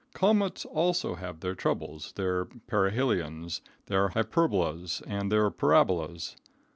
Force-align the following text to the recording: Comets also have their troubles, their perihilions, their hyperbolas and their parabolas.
Comets 0.15 0.65
also 0.65 1.13
have 1.13 1.41
their 1.41 1.53
troubles, 1.53 2.13
their 2.13 2.45
perihilions, 2.45 3.61
their 3.85 4.07
hyperbolas 4.09 5.03
and 5.05 5.31
their 5.31 5.51
parabolas. 5.51 6.35